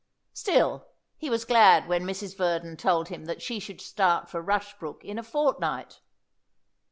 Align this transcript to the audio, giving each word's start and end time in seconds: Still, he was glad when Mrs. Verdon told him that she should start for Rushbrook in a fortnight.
Still, 0.33 0.87
he 1.15 1.29
was 1.29 1.45
glad 1.45 1.87
when 1.87 2.05
Mrs. 2.05 2.35
Verdon 2.35 2.75
told 2.75 3.09
him 3.09 3.25
that 3.25 3.39
she 3.39 3.59
should 3.59 3.79
start 3.81 4.29
for 4.31 4.41
Rushbrook 4.41 5.05
in 5.05 5.19
a 5.19 5.23
fortnight. 5.23 5.99